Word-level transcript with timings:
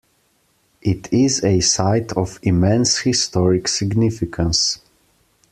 It 0.81 1.13
is 1.13 1.43
a 1.43 1.59
site 1.59 2.13
of 2.13 2.39
immense 2.41 2.97
historic 2.97 3.67
significance. 3.67 4.79